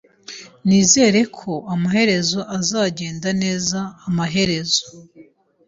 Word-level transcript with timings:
Nizere 0.67 1.19
ko 1.37 1.51
amaherezo 1.73 2.39
azagenda 2.57 3.29
neza 3.43 3.79
amaherezo 4.07 4.83